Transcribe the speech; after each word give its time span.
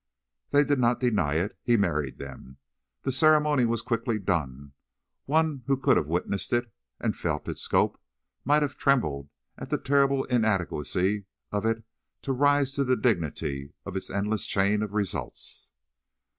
They 0.49 0.63
did 0.63 0.79
not 0.79 0.99
deny 0.99 1.35
it. 1.35 1.55
He 1.61 1.77
married 1.77 2.17
them. 2.17 2.57
The 3.03 3.11
ceremony 3.11 3.65
was 3.65 3.83
quickly 3.83 4.17
done. 4.17 4.71
One 5.25 5.61
who 5.67 5.77
could 5.77 5.95
have 5.95 6.07
witnessed 6.07 6.53
it, 6.53 6.71
and 6.99 7.15
felt 7.15 7.47
its 7.47 7.61
scope, 7.61 8.01
might 8.43 8.63
have 8.63 8.77
trembled 8.77 9.29
at 9.59 9.69
the 9.69 9.77
terrible 9.77 10.23
inadequacy 10.23 11.25
of 11.51 11.67
it 11.67 11.83
to 12.23 12.33
rise 12.33 12.71
to 12.71 12.83
the 12.83 12.97
dignity 12.97 13.73
of 13.85 13.95
its 13.95 14.09
endless 14.09 14.47
chain 14.47 14.81
of 14.81 14.93
results. 14.95 15.71